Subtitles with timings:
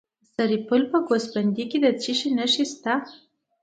[0.03, 0.03] د
[0.33, 2.93] سرپل په ګوسفندي کې د څه شي نښې دي؟